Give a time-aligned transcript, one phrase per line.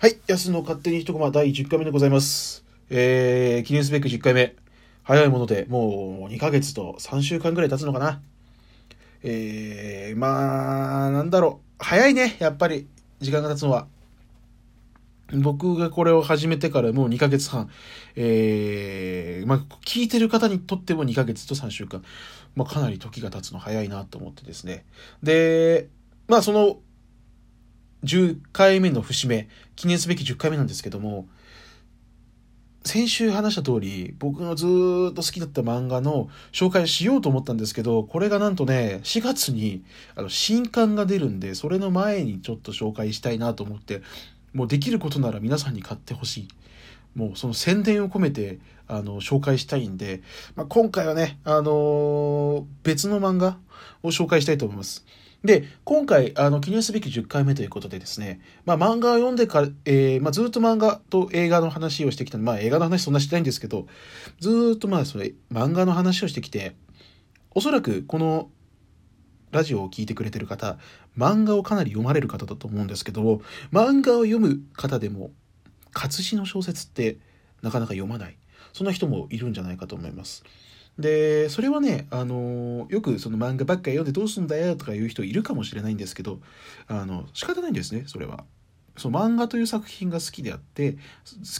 [0.00, 2.64] はい、安の勝手に一コマ第10回目でございます。
[2.88, 4.56] えー、記念すべき10回目。
[5.02, 8.22] 早いもので、もう2ヶ月と3週間ぐらい経つのかな。
[9.22, 11.84] えー、まあ、なんだろう。
[11.84, 12.88] 早いね、やっぱり、
[13.20, 13.88] 時間が経つのは。
[15.34, 17.68] 僕がこれを始めてからもう2ヶ月半。
[18.16, 22.02] えー、まあ、聞いてる方にとっても2ヶ月と3週間。
[22.56, 24.86] まあ、かなり時が経つの早いなと思ってですね。
[25.22, 25.90] で、
[26.26, 26.78] まあ、その、
[28.04, 31.28] 10回目の節目、記念すべき10回目なんですけども、
[32.84, 34.68] 先週話した通り、僕のずっ
[35.14, 39.84] と好きだった漫画の紹介しようと思ったんですけど、これがなんとね、4月に
[40.16, 44.02] あの新刊が出るんで、それの前にちょっと紹介したいなと思って、
[44.54, 46.48] もうできることなら皆さんに買ってほしい。
[47.14, 50.22] もうその宣伝を込めて、あの、紹介したいんで、
[50.56, 53.58] まあ、今回はね、あのー別の漫画
[54.02, 55.04] を紹介したいと思います。
[55.44, 63.86] で、今回、あの、記念すべき10回目ということでですね、まあ、漫画を読んでから、えーまあ、ずっと漫画と映画の話をしてきたまあ、映画の話そんなしてないんですけど、
[64.38, 66.76] ずっとまあ、それ、漫画の話をしてきて、
[67.52, 68.50] おそらく、この、
[69.50, 70.78] ラジオを聞いてくれてる方、
[71.16, 73.40] 漫画をかなり読まれる方だと思うんですけど、
[73.72, 75.30] 漫画を読む方でも、
[75.92, 77.18] 活字の小説って、
[77.62, 78.36] なかなか読まない。
[78.72, 80.44] そんな人もいるんじゃないかと思います。
[80.98, 86.40] でそれはね、あのよくその漫画ばっか読んでどうすんだよとか言う人いるかもしれないんですけど
[86.88, 88.44] あの仕方ないんですねそれは。
[88.96, 90.98] その漫画という作品が好きであって好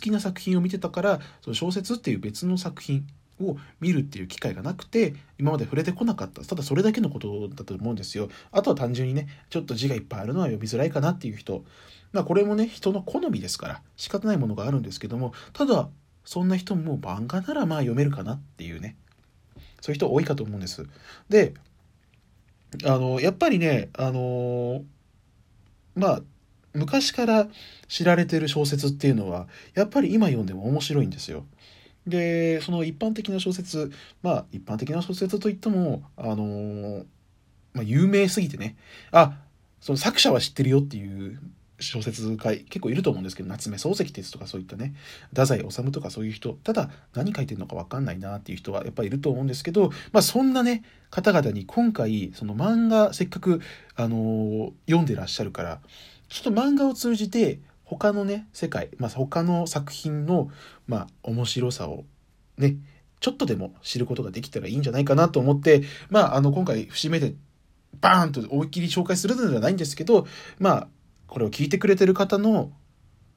[0.00, 3.06] きな作品を見てたからその小説っていう別の作品
[3.40, 6.44] を見るっていう機会がなくて今まで触れてこなかった。
[6.44, 8.28] ただそれだけのことだと思うんですよ。
[8.52, 11.64] あとは単純にねちょっと字がいっぱいあるのは読みづらいかなっていう人。
[12.12, 15.88] まあこれもね人の好みですから仕方ないものがあるんですけどもただ
[16.24, 18.96] そんな人も漫画ならまあ読めるかなっていうね。
[19.80, 20.86] そういう人多いかと思うんです。
[21.28, 21.54] で、
[22.84, 24.84] あの、やっぱりね、あの、
[25.94, 26.22] まあ、
[26.72, 27.48] 昔から
[27.88, 31.44] 知られてる小説っていうのは、やっぱり今読んでも面白いんですよ。
[32.06, 33.92] で、その一般的な小説、
[34.22, 37.04] まあ、一般的な小説といっても、あの、
[37.72, 38.76] まあ、有名すぎてね、
[39.10, 39.38] あ、
[39.80, 41.40] その作者は知ってるよっていう
[41.80, 44.94] 小説家結構いると思うんですけど夏目漱石哲とかそういったね
[45.30, 53.60] 太宰治とかそういう人ただ何書いてるのか分かんないなっていう人はやっぱりいると思うんですけど、まあ、そんなね方々に今回その漫画せっかく、
[53.96, 55.80] あのー読んでらっしゃるから
[56.28, 60.50] ちょっと漫画を通じて他のね世界、まあ、他の作品の、
[60.86, 62.04] まあ、面白さを
[62.56, 62.76] ね
[63.20, 67.34] ちょっとでも知ることができたらいいんじゃないかなと思って、まあ、あの今回節目で
[68.00, 70.26] バーンと思いっきり紹介するのではないんですけど
[70.58, 70.88] まあ
[71.30, 72.72] これを聞いてくれてる方の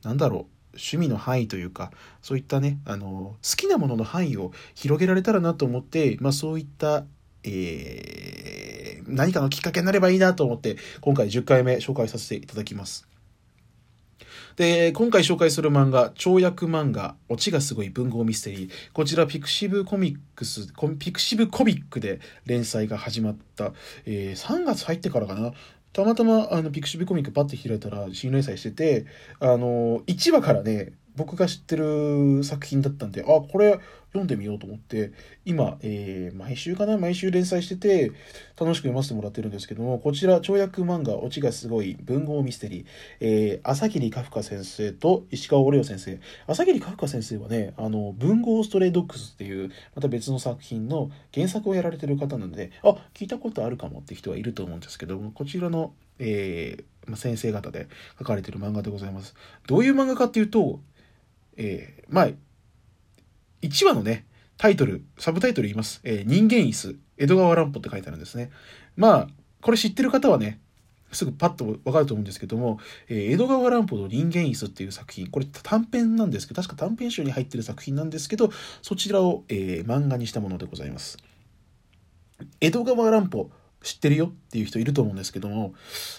[0.04, 7.06] なんだろう趣味の範囲というかそういったねあの好きなものの範囲を広げられたらなと思って、まあ、そういった、
[7.44, 13.06] えー何かのきっかけになればいいなと思って今回10回目紹介させていただきます。
[14.56, 18.70] で、今回紹介する漫画、跳躍漫画、オチがすごい文豪ミステリー。
[18.94, 23.74] こちら、ピクシブコミックス、コピクシブコミックで連載が始まった、
[24.06, 25.54] えー3月入ってからかな。
[25.94, 29.06] たまたま、あの、ピクシブコミックパッて開いたら、新連載してて、
[29.40, 35.12] あの、1話からね、僕が知ってる作品だったんで、あ、これ読んでみようと思って、
[35.46, 38.12] 今、えー毎週かな毎週連載してて、
[38.60, 42.86] 楽しく読ませてもらってるんですけども、こちら、跳躍漫画、オチがすごい文豪ミステリー、
[43.20, 46.20] えー、朝霧カフカ先生と石川オレオ先生。
[46.48, 57.88] 朝霧カフカ先生はね、あの、文豪ストレイドッグスっていう、また別の作品の原作をやられてる方なので、あ、聞いたことあるかもって人はいると思うんですけども、こちらの、えーま先生方で
[58.18, 59.36] 書かれてる漫画でございます。
[59.68, 60.80] どういう漫画かっていうと、
[61.58, 62.28] えーまあ、
[63.62, 64.26] 1話のね、
[64.58, 66.02] タイトル、サブタイトル言います。
[66.04, 68.52] えー人間椅子、江戸川乱歩って書いてあるんですね。
[68.96, 69.28] まあ、
[69.62, 70.60] これ知ってる方はね、
[71.12, 81.18] すぐパッとわかると思うんですけども、えー江戸川乱歩の人間椅子っていう作品、これ短編なんですけど、確か短編集に入ってる作品なんですけど、そちらを、えー漫画にしたものでございます。
[82.62, 85.74] 江戸川乱歩知ってるよっていう人いると思うんですけども、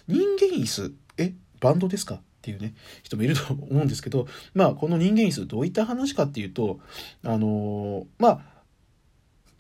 [0.06, 2.20] 人間椅子、え、バンドですか？
[2.44, 6.79] っていうね、人もいると思うんですけど、まあ、この人間椅子どういった話かっていうと、
[7.25, 8.41] あのまあ、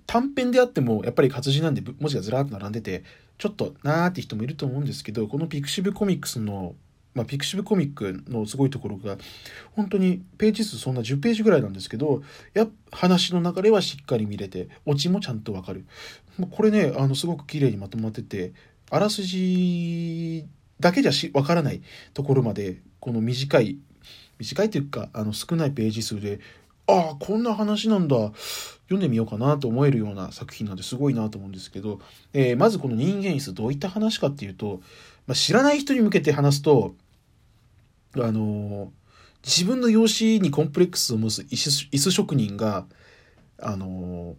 [0.06, 3.04] 短編であってもやっぱり活字なんで文字がずらっと並んでて
[3.38, 6.74] ちょっとなーって人もいると思うんですけどこのピクシブコミックスの、
[7.14, 9.16] まあ、ピクシブコミックのすごいところが
[9.72, 12.22] 本当にページ数そんな10ページぐらいなんですけど
[12.52, 15.86] や話の流れはしっかり見れてオチもちゃんとわかる。
[16.50, 18.52] これねあのすごく綺麗にまとまってて
[18.90, 20.46] あらすじ
[20.84, 21.80] だけじゃわからない
[22.12, 23.78] ところまでこの短い
[24.38, 26.40] 短いというかあの少ないページ数で
[26.86, 28.16] ああこんな話なんだ。
[28.84, 32.00] 読んでみようかなと思えるような作品なんですごいなと思うんですけど、
[32.34, 34.82] えーまずこの人間椅子どういった話かっていうと、
[35.26, 36.94] まあ、知らない人に向けて話すと
[38.16, 38.88] あのー
[39.42, 42.86] 自分の容姿にコンプレックスを持つ椅子椅子職人が、
[43.58, 44.36] あの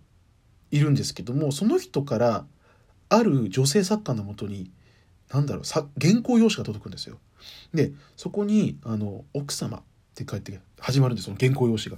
[0.72, 2.46] いるんですけどもその人から
[3.10, 4.72] ある女性作家のもとに
[5.32, 7.18] 何だろうさ原稿用紙が届くんですよ。
[7.74, 9.82] でそこにあの「奥様」っ
[10.16, 11.98] て書いて始まるんですその原稿用紙が。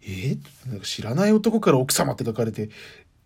[0.00, 2.70] えー、なんか知らない男から奥様って書かれて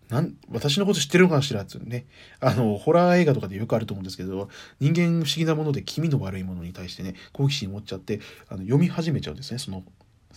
[0.09, 2.05] なん私のこと知ってるのかしらってね
[2.39, 8.19] あのホラー映画とかでよくあると思うんですけど人間不思議なもので気味の悪いものに対してね好奇心持っちゃって
[8.49, 9.83] あの読み始めちゃうんですねその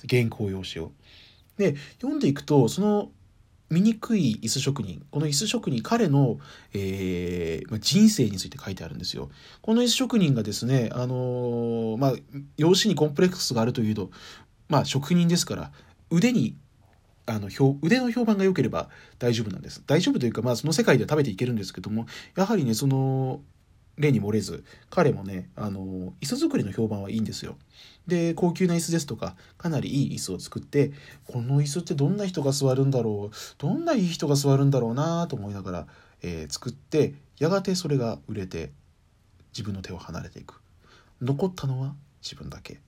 [0.09, 0.93] 原稿用紙を。
[1.57, 3.11] で読んでいくとその
[3.71, 6.39] 醜い椅子職人この椅子職人彼の、
[6.73, 9.29] えー、人生について書いてあるんですよ。
[9.61, 12.13] この椅子職人がですねあのー、まあ
[12.57, 14.11] 容姿にコンプレックスがあるというと
[14.69, 15.73] まあ職人ですから
[16.11, 16.57] 腕に
[17.27, 17.49] あの
[17.83, 19.83] 腕の評判が良ければ大丈夫なんです。
[19.87, 23.41] 大丈夫というか、まあ、その世界では食べていけるんですけどもやはりねその
[23.98, 27.56] 例に漏れず彼もねあの椅子作りの評判はいいんですよ。
[28.06, 30.93] で高級な椅子ですとかかなりいい椅子を作って
[31.26, 35.87] この椅子ってどんな人が座るんだろうどんないい人が座るんだろうなと思いながら、
[36.22, 38.70] えー、作ってやがてそれが売れて
[39.52, 40.60] 自分の手を離れていく
[41.20, 42.78] 残ったのは自分だけ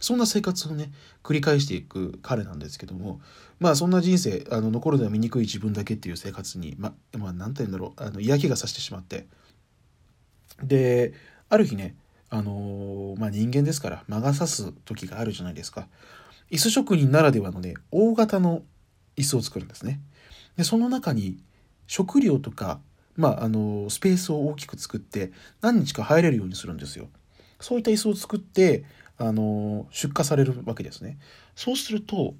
[0.00, 0.90] そんな生活をね
[1.22, 3.20] 繰り返していく彼なんですけども
[3.58, 9.26] まあそんな人生あの残るのは醜い自分だけっていう生活にままあ何て言うんだろうあの嫌気がさしてしまって
[10.62, 11.14] で
[11.48, 11.94] ある日ね
[12.28, 15.88] あのー、まあ人間ですから魔が差す時があるじゃないですか。
[16.50, 18.62] 椅子職人ならではのね大型の
[19.16, 20.00] 椅子を作るんですね。
[20.56, 21.38] でその中に
[21.86, 22.80] 食料とか
[23.16, 27.08] まああのー、スペースを大きく作って何日か入れるようにするんですよ。
[27.60, 28.84] そういった椅子を作って
[29.18, 31.18] あの出荷されるわけですね。
[31.56, 32.34] そうすると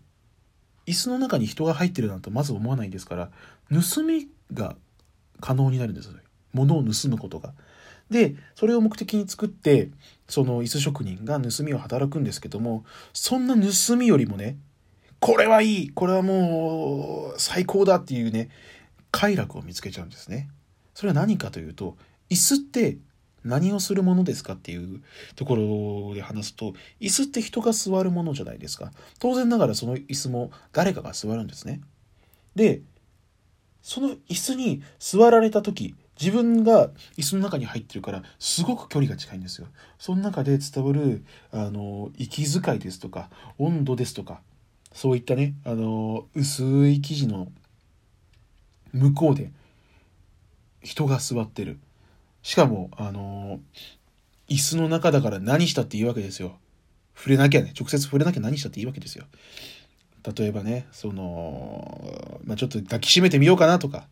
[0.86, 3.30] 椅子の中に人が入ってるなんてまず思わないですから
[3.70, 4.76] 盗みが
[5.40, 6.10] 可能になるんです
[6.52, 7.54] 物を盗むことが。
[8.10, 9.90] でそれを目的に作って
[10.28, 14.58] その椅子職人が盗みを働くんですけどもそんな盗みよりもね
[15.20, 18.50] これはいいこれはもう最高だっていうね
[19.10, 20.48] 快楽を見つけちゃうんですね。
[20.94, 21.96] それは何かというと
[22.30, 22.98] 椅子って
[23.44, 25.02] 何をするものですかっていう
[25.34, 31.80] ところで話すと椅子って人が座るものじゃないですか当然ながらその椅子も誰かが座るんですね
[32.54, 32.82] で
[33.82, 39.68] その椅子に座られた時自分が椅子の中に入ってるからすごく距離が近いんですよ
[39.98, 44.40] その中で伝わるあの息遣いですとか温度ですとか
[44.92, 47.48] そういったねあの薄い生地の
[48.92, 49.50] 向こうで
[50.82, 51.78] 人が座ってる
[52.42, 53.60] しかも、あの、
[54.48, 56.58] 椅子の中だから何したっていいわけですよ。
[57.14, 59.24] 触れなきゃね、直接触れなきゃ何したっていいわけですよ。
[60.36, 64.06] 例えばね、その、まあ、ちょっと抱きしめてみようかなとか、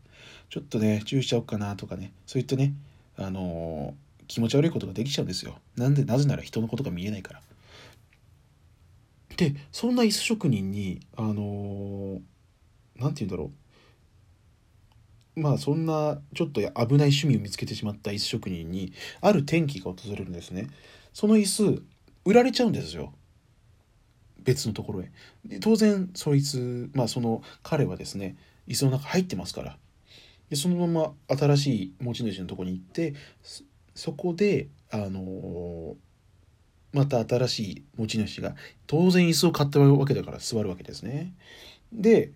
[0.51, 2.75] ちょっとね、注意しちゃおうかなとかね、そういったね、
[3.17, 5.59] あのー、気持ち悪いことができちゃうんですよ。
[5.77, 7.43] なんで、なぜなら人のことが見えないから。
[9.37, 12.23] で、そんな椅子職人に、あのー、て
[12.99, 13.51] 言うんだろう。
[15.39, 20.69] まあそんなちょっと危ない趣味を見つけてしまった椅子職人にある転機が訪れるんですね
[21.13, 21.83] その椅子
[22.25, 23.13] 売られちゃうんですよ
[24.43, 25.11] 別のところへ
[25.45, 28.37] で当然そいつまあその彼はですね
[28.67, 29.79] 椅子の中入ってますから
[30.51, 33.15] でそのまま新しい持ち主のとこに行って
[33.95, 35.95] そこであのー、
[36.93, 38.55] また新しい持ち主が
[38.87, 41.35] 当然椅子を買ったわけだから座るわけですね
[41.93, 42.33] で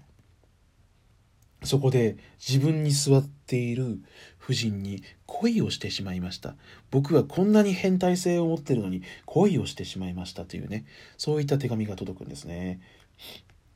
[1.64, 4.00] そこで自分に座っている
[4.42, 6.56] 夫人に恋をしてしまいました。
[6.90, 10.84] 僕はこんなに変態性を持ってるのに恋をしてしまいましたというね、
[11.16, 12.80] そういった手紙が届くんですね。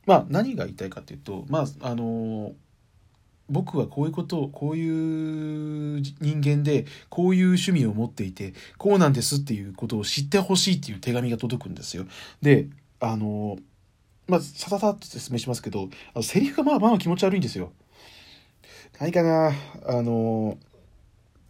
[0.05, 2.53] まあ何が言いたいかというと、まああの
[3.49, 12.05] 僕はこういうことこういう人間でこういう趣味を持っていてこうなんですっていうことを知ってほしいっていう手紙が届くんですよ。
[12.41, 12.67] で
[12.99, 13.57] あの
[14.27, 17.71] まあ、さささっと説明しますけど、あのセリフがまあまあ気持ち悪いんですよ。
[18.99, 19.53] 何かな、
[19.85, 20.57] あの、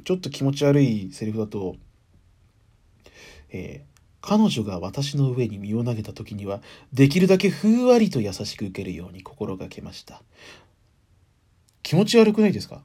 [0.03, 1.75] ちょっと気持ち悪いセリフだと、
[3.49, 6.61] えー、彼女が私の上に身を投げた時には、
[6.93, 10.21] できるだけふんわりと優しく受けるように心がけました。
[11.87, 12.83] 気持ち悪くないですか？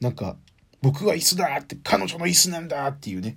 [0.00, 0.36] なんか、
[0.82, 3.36] 僕は椅子だって、彼女の椅子なんだっていうね。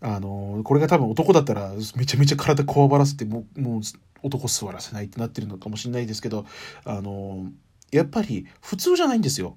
[0.00, 3.80] あのこれが多分男だったらめちゃめちゃ体こわばらせてもうもう
[4.22, 6.46] 男座らせないってなってるのかもしれないですけど
[6.84, 7.50] あの
[7.90, 9.56] やっぱり普通じゃないんですよ。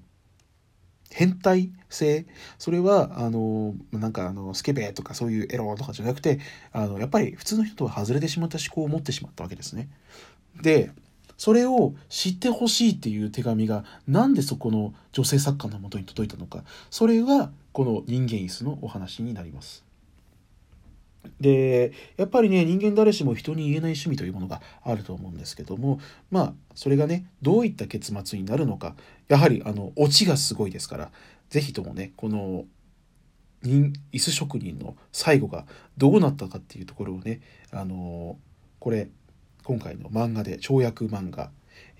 [1.10, 2.26] 変態性
[2.58, 6.40] それはあのなんかあのスケベとかそういうエロとかじゃなくて
[6.72, 9.90] あのやっぱり普通の人とは外れてしまった思考を持ってしまったわけですね。
[10.60, 10.90] で
[11.38, 19.84] それを知ってほしいっていう手紙がなんでそこの女性作家のもとに届いたのかそれはこの人間椅子のお話になります。
[21.40, 28.94] でやっぱりね人間誰しも人に言えない趣味というものがあると思うんですけどもまあそれがねどういった結末になるのか
[29.28, 31.10] やはりあのオチがすごいですから
[31.50, 32.64] 是非ともねこの
[33.62, 35.66] 人椅子職人の最後が
[35.96, 37.40] どうなったかっていうところをね
[37.72, 38.38] あの
[38.78, 39.08] これ
[39.68, 41.50] 今回の漫画で跳躍漫画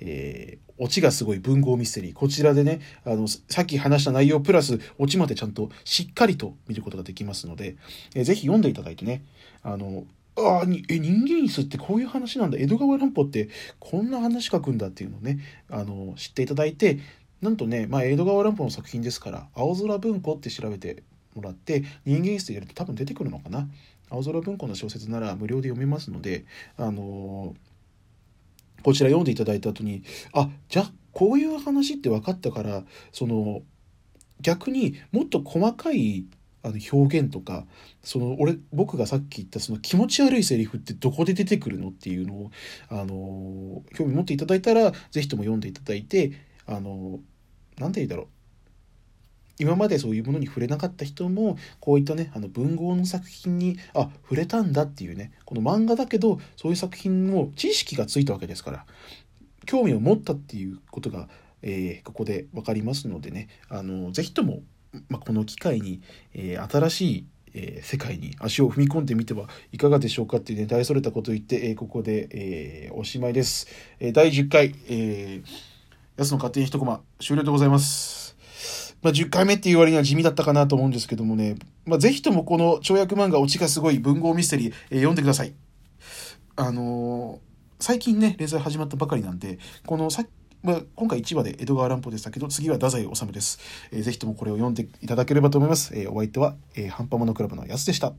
[0.00, 2.12] えー、オチがすごい文豪ミステリー。
[2.12, 7.76] こちらでね、あの、さっき話した内容プラス、オチまでちゃんとしっかりと見ることができますので、
[8.14, 9.24] えー、ぜひ読んでいただいてね、
[9.62, 10.04] あの、
[10.36, 12.58] ああ、え、人間椅子ってこういう話なんだ。
[12.58, 13.48] 江戸川乱歩って
[13.80, 17.00] こんな話書くんだっていうのをね、あの、知っていただいて、
[17.42, 21.02] なんとね、まあ、江戸川乱歩の作品ですから、青空文庫って調べて
[21.34, 23.68] もらって、人間椅子でやると多分出てくるのかな。
[24.10, 26.44] 青空文庫の小説なら無料で読めますので、
[26.76, 27.68] あのー
[28.82, 33.62] こちら読んでいただいた後にあじゃあこういう話って分かったからその
[34.40, 36.26] 逆にもっと細かい
[36.62, 37.66] あの表現とか
[38.02, 42.50] その俺僕がさっき言ったその気持ち悪いセリフってどこで出てくるのっていうのを
[42.88, 46.32] あの興味持っていただいたら是非とも読んでいただいて
[46.66, 47.20] あの
[47.78, 48.28] 何て言うんだろう。
[49.58, 58.86] 今までそういうものに触れなかった人もこういったねあの文豪の作品にあ触れたんだっていうねこの漫画だけどそういう作品も知識がついたわけですから
[59.66, 61.28] 興味を持ったっていうことが、
[61.62, 64.62] えー、ここで分かりますのでねあのぜひとも、
[65.08, 66.00] まあ、この機会に、
[66.34, 73.66] えー、新しいえー、世界に足を踏み込んでみてはいかがでしょうかっていうね大それたことを言って、えー、ここで、えー、おしまいです、
[74.00, 78.17] え第10回、えー、安の勝手に一コマ終了でございます。
[79.02, 85.52] まあ、10回目っていう割には地味だったかなと思うんですけどもね、まあ、ぜひともこの跳躍漫画オチがすごい文豪ミステリー、えー、読んでください。
[86.56, 87.38] あのー、
[87.78, 90.24] 最近ね、連載始まったばかりなんで、このさ
[90.62, 93.60] まあ、今回1話で江戸川乱歩でしたけど、次は太宰治です。
[93.92, 95.96] えー、ぜひともこれを読んでいただければと思います。
[95.96, 98.12] えー、お相手は、えー、半端モノクラブの安でした。